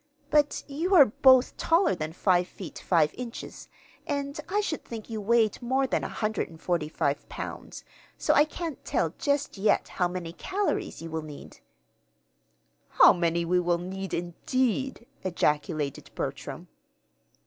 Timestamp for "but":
0.31-0.63